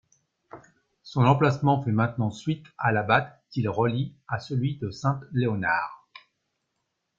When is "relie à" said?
3.69-4.39